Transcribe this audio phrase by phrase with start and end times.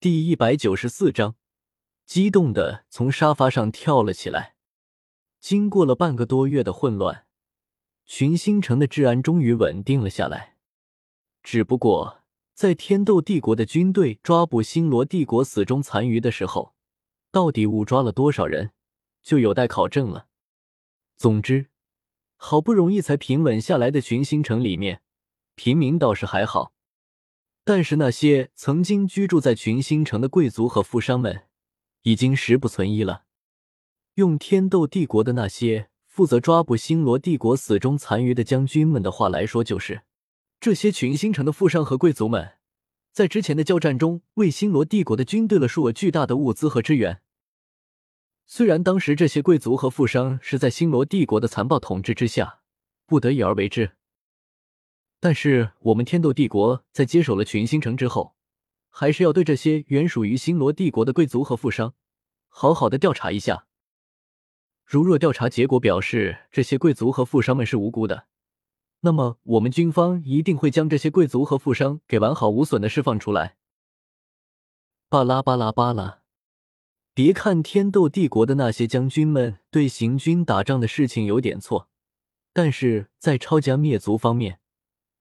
[0.00, 1.34] 第一百九十四章，
[2.06, 4.54] 激动的从沙发上跳了起来。
[5.40, 7.26] 经过了半个多月的混乱，
[8.06, 10.56] 群星城的治安终于稳定了下来。
[11.42, 12.22] 只不过，
[12.54, 16.76] 在天斗帝国的军队抓捕星罗帝国死忠残余的时候，
[17.32, 18.70] 到底误抓了多少人，
[19.24, 20.28] 就有待考证了。
[21.16, 21.70] 总之，
[22.36, 25.02] 好不容易才平稳下来的群星城里面，
[25.56, 26.72] 平民倒是还好，
[27.68, 31.42] 但是那些曾经居住在群星城的贵族和富商们，
[32.00, 33.24] 已经十不存一了。
[34.14, 40.00] 用天斗帝国的那些负责抓捕星罗帝国死忠残余的将军们的话来说，就是
[40.58, 42.52] 这些群星城的富商和贵族们，
[43.12, 47.20] 在之前的交战中为星罗帝国的军队了数额巨大的物资和支援。
[48.46, 52.60] 虽然当时这些贵族和富商是在星罗帝国的残暴统治之下
[53.04, 53.97] 不得已而为之，
[55.20, 58.34] 但是我们天斗帝国在接手了群星城之后，
[58.88, 61.94] 还是要对这些原属于星罗帝国的贵族和富商
[62.48, 63.66] 好好的调查一下。
[64.84, 68.26] 如若调查结果表示这些贵族和富商们是无辜的，
[69.00, 73.56] 那么我们军方一定会将这些贵族和富商给完好无损的释放出来。
[75.08, 76.20] 巴拉巴拉巴拉。
[77.12, 81.88] 别看天斗帝国的那些将军们对行军打仗的事情有点错，
[82.52, 84.60] 但是在抄家灭族方面，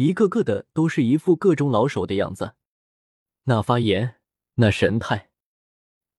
[0.00, 2.54] 一个个的都是一副各中老手的样子。
[3.46, 4.14] 那发言，
[4.54, 5.30] 那神态，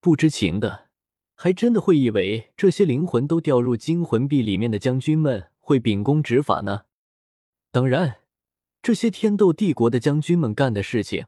[0.00, 0.90] 不知情的
[1.34, 6.82] 还真的会以为这些灵魂都掉入金魂币里面的将军们会秉公执法呢。
[7.70, 8.18] 当然，
[8.82, 11.24] 这些天斗帝国的将军们干的事情，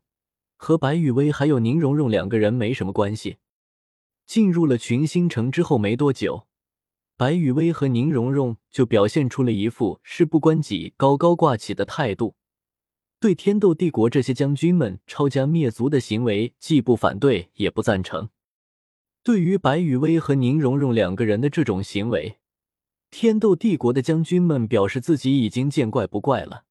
[0.58, 3.38] 和白雨薇还有宁荣荣两个人没什么关系。
[4.26, 6.46] 进入了群星城之后没多久，
[7.16, 12.36] 白雨薇和宁荣荣就表现出了一副事不关己、高高挂起的态度，
[13.22, 18.30] 对天斗帝国这些将军们抄家灭族的行为既不反对也不赞成。
[19.22, 22.38] 对于白雨薇和宁荣荣两个人的这种行为，
[23.12, 26.64] 天斗帝国的将军们表示自己已经见怪不怪了，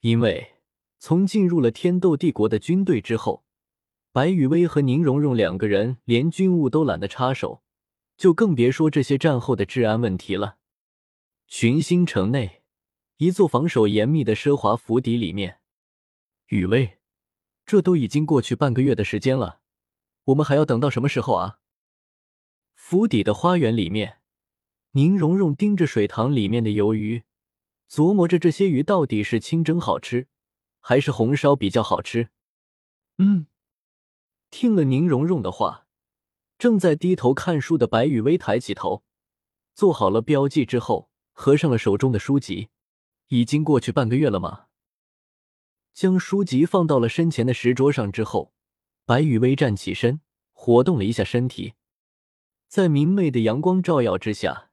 [0.00, 0.56] 因为
[0.98, 3.42] 从进入了天斗帝国的军队之后。
[4.12, 7.62] 白雨薇和宁荣荣两个人连军务都懒得插手，
[8.18, 10.58] 就更别说这些战后的治安问题了。
[11.48, 12.62] 群星城内，
[13.24, 15.58] 一座防守严密的奢华府邸里面，
[16.48, 16.98] 雨薇，
[17.64, 19.60] 这都已经过去半个月的时间了，
[20.24, 21.58] 我们还要等到什么时候啊？
[22.74, 24.18] 府邸的花园里面，
[24.90, 27.22] 宁荣荣盯着水塘里面的鱿鱼，
[27.90, 30.28] 琢磨着这些鱼到底是清蒸好吃，
[30.80, 32.28] 还是红烧比较好吃。
[33.16, 33.46] 嗯。
[34.50, 35.86] 听了宁荣荣的话，
[36.58, 39.02] 正在低头看书的白雨薇抬起头，
[39.74, 42.68] 做好了标记之后，合上了手中的书籍。
[43.28, 44.66] 已经过去半个月了吗？
[45.92, 48.52] 将书籍放到了身前的石桌上之后，
[49.04, 50.20] 白雨薇站起身，
[50.52, 51.74] 活动了一下身体，
[52.66, 54.70] 在明媚的阳光照耀之下，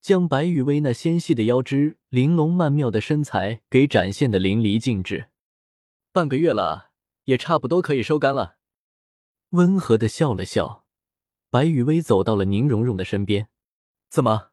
[0.00, 5.30] 将白雨薇那纤细的腰肢、玲珑曼妙的身材给展现的淋漓尽致。
[6.12, 6.92] 半个月了，
[7.24, 8.58] 也差不多可以收干了。
[9.50, 10.86] 温和的笑了笑，
[11.50, 13.48] 白雨薇走到了宁荣荣的身边。
[14.08, 14.51] 怎么，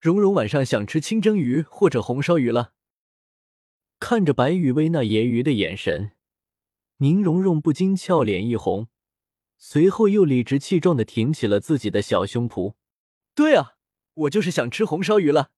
[0.00, 2.72] 蓉蓉晚上想吃清蒸鱼或者红烧鱼了？
[3.98, 6.12] 看着白雨薇那揶揄的眼神，
[6.98, 8.86] 宁荣荣不禁俏脸一红，
[9.56, 12.74] 随后又理直气壮的挺起了自己的小胸脯。
[13.34, 13.74] 对啊，
[14.14, 15.50] 我就是想吃红烧鱼了。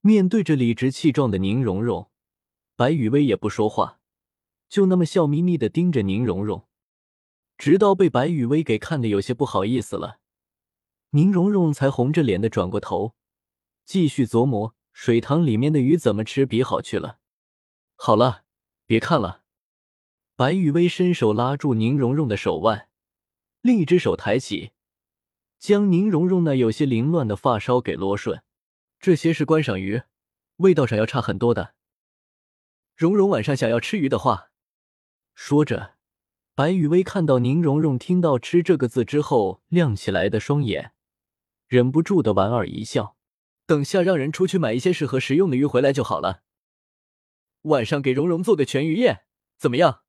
[0.00, 2.10] 面对着理直气壮的宁荣荣，
[2.74, 4.00] 白雨薇也不说话，
[4.68, 6.66] 就那么笑眯眯的盯着宁荣荣。
[7.56, 10.19] 直到被白雨薇给看的有些不好意思了，
[11.12, 13.14] 宁荣荣才红着脸的转过头，
[13.84, 17.18] 继续琢磨水塘里面的鱼怎么吃比好去了。
[17.96, 18.44] 好了，
[18.86, 19.42] 别看了。
[20.36, 22.88] 白雨薇伸手拉住宁荣荣的手腕，
[23.60, 24.70] 另一只手抬起，
[25.58, 28.42] 将宁荣荣那有些凌乱的发梢给罗顺。
[29.00, 30.02] 这些是观赏鱼，
[30.56, 31.74] 味道上要差很多的。
[32.94, 34.50] 荣荣晚上想要吃鱼的话，
[35.34, 35.96] 说着。
[36.54, 40.92] 白雨薇看到宁荣荣听到“吃”这个字之后亮起来的双眼，
[41.70, 43.16] 忍不住的莞尔一笑。
[43.64, 46.42] 等下让人出去买一些适合食用的鱼回来就好了。
[47.62, 49.22] 晚上给荣荣做个全鱼宴，
[49.56, 50.02] 怎么样？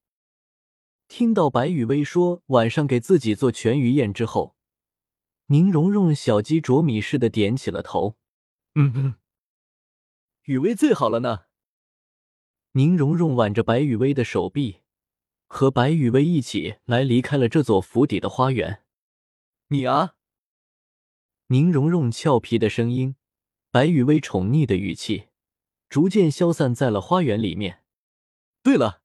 [1.07, 4.55] 听到白雨薇说晚上给自己做全鱼宴之后，
[5.47, 8.17] 宁荣荣小鸡啄米似的点起了头。
[8.73, 9.15] 嗯嗯，
[10.45, 11.41] 雨薇最好了呢。
[12.71, 14.79] 宁荣荣挽着白雨薇的手臂。
[15.45, 18.83] 和白雨薇一起来离开了这座府邸的花园。
[19.67, 20.15] 你啊，
[21.51, 23.17] 宁荣荣俏皮的声音，
[23.71, 25.27] 白雨薇宠溺的语气，
[25.89, 27.83] 逐渐消散在了花园里面。
[28.63, 29.01] 对了，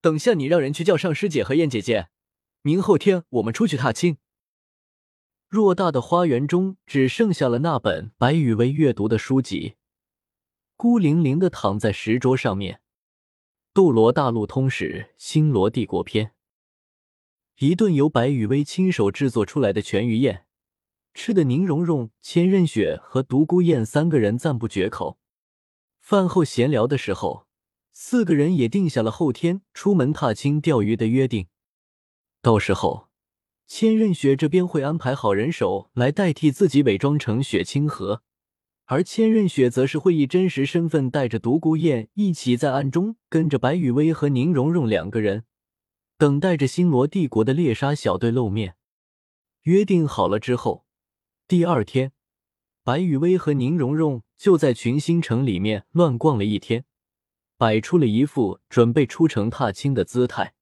[0.00, 2.08] 等下你让人去叫上师姐和燕姐姐，
[2.62, 4.16] 明后天我们出去踏青。
[5.50, 9.74] 偌大的花园中只剩下了那本白雨薇阅读的书籍，
[10.78, 12.76] 孤零零的躺在石桌上面。
[13.74, 16.28] 《斗罗大陆通史·星罗帝国篇》，
[17.58, 20.46] 一顿由白雨薇亲手制作出来的全鱼宴，
[21.14, 25.18] 吃的宁荣荣、千仞雪和独孤雁三个人赞不绝口。
[26.00, 27.46] 饭后闲聊的时候。
[27.94, 31.48] 四个人也定下了后天出门踏青钓鱼的约定。
[32.40, 33.10] 到时候，
[33.66, 38.22] 千仞雪这边会安排好人手来代替自己伪装成雪清河，
[38.86, 45.44] 而千仞雪则是会以真实身份带着独孤雁一起在暗中跟着白羽薇和宁荣荣两个人，
[46.16, 48.76] 等待着星罗帝国的猎杀小队露面。
[49.64, 50.86] 约定好了之后，
[51.48, 52.12] 第二天，
[52.82, 56.84] 白雨薇和宁荣荣就在群星城里面乱逛了一天。
[57.58, 60.54] 摆出了一副准备出城踏青的姿态。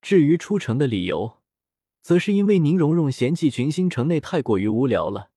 [0.00, 1.38] 至于出城的理由，
[2.02, 5.30] 则是因为宁荣荣嫌弃群星城内太过于无聊了，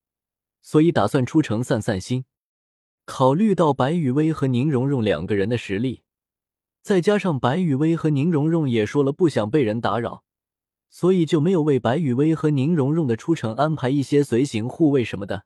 [0.61, 2.25] 所以打算出城散散心。
[3.05, 6.03] 考虑到白雨薇和宁荣荣两个人的实力，
[6.81, 10.24] 再加上白雨薇和宁荣荣也说了不想被人打扰，
[10.95, 15.43] 所以就没有为白雨薇和宁荣荣的出城安排一些随行护卫什么的。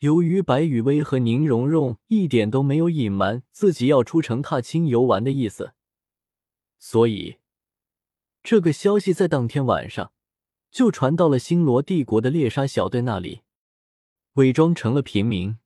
[0.00, 5.74] 由于白雨薇和宁荣荣一点都没有隐瞒自己要出城踏青游玩的意思，
[6.76, 7.36] 所以
[8.42, 10.10] 这个消息在当天晚上
[10.72, 13.42] 就传到了星罗帝国的猎杀小队那里。
[14.32, 15.58] 伪装成了平民，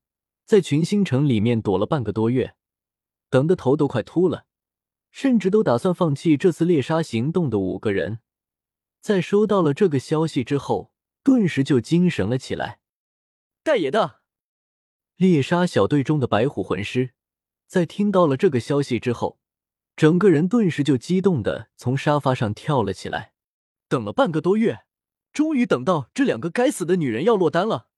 [0.44, 2.54] 在群星城里面躲了半个多月，
[3.30, 4.44] 等的头都快秃了，
[5.10, 8.18] 甚至都打算放弃这次猎杀行动的五个人，
[9.02, 10.94] 在收到了这个消息之后，
[11.24, 12.78] 顿时就精神了起来。
[13.64, 14.20] 大爷的！
[15.16, 17.10] 猎杀小队中的白虎魂师，
[17.66, 19.40] 在听到了这个消息之后，
[19.96, 23.32] 整个人顿时就激动的从沙发上跳了起来。
[23.88, 24.84] 等了半个多月，
[25.32, 27.88] 终于等到这两个该死的女人要落单了。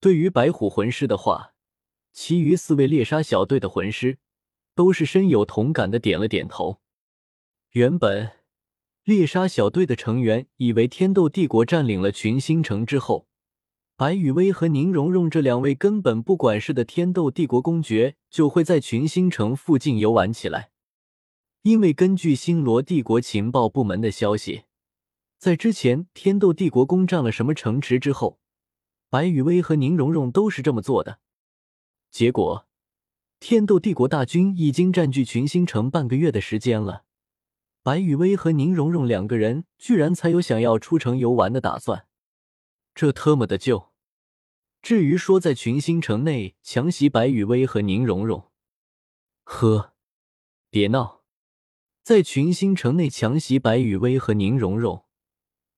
[0.00, 1.54] 对于白虎魂师的话，
[2.12, 4.18] 其余四位猎杀小队的魂师
[4.74, 6.80] 都是深有同感的，点了点头。
[7.70, 8.32] 原本
[9.06, 13.28] 猎杀小队的成员以为天斗帝国占领了群星城之后。
[13.94, 20.70] 白雨薇和宁荣荣这两位根本不管事的天斗帝国公爵就会在群星城附近游玩起来，
[21.62, 24.64] 因为根据星罗帝国情报部门的消息，
[25.38, 28.40] 在之前天斗帝国攻占了什么城池之后，
[29.08, 31.20] 白雨薇和宁荣荣都是这么做的。
[32.10, 32.66] 结果，
[33.38, 37.04] 天斗帝国大军已经占据群星城半个月的时间了，
[37.86, 42.08] 白雨薇和宁荣荣两个人居然才有想要出城游玩的打算。
[42.96, 43.92] 这特么的就，
[44.82, 48.50] 至于说在群星城内强袭白雨薇和宁荣荣，
[49.44, 49.92] 呵，
[50.68, 51.22] 别闹，
[52.02, 55.04] 在群星城内强袭白雨薇和宁荣荣，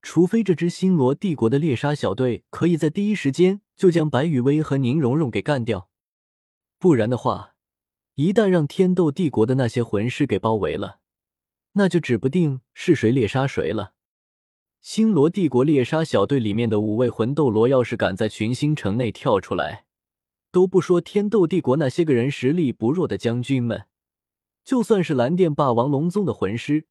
[0.00, 5.90] 除非这支星罗帝国的猎杀小队可以在第一时间就将白雨薇和宁荣荣给干掉，
[6.78, 7.54] 不然的话，
[8.14, 11.00] 一旦让天斗帝国的那些魂师给包围了，
[11.72, 13.94] 那就指不定是谁猎杀谁了。
[14.80, 19.84] 星罗帝国猎杀小队里面的五位魂斗罗，要是敢在群星城内跳出来，
[20.50, 23.86] 都不说天斗帝国那些个人实力不弱的将军们，
[24.64, 26.86] 就算是蓝电霸王龙宗的魂师，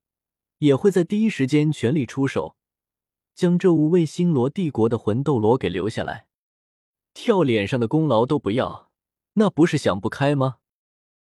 [0.59, 2.57] 也会在第一时间全力出手，
[3.33, 6.27] 将这五位星罗帝国的魂斗罗给留下来。
[7.13, 8.91] 跳脸上的功劳都不要，
[9.33, 10.57] 那不是想不开吗？